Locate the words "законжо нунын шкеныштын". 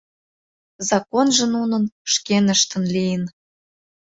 0.89-2.83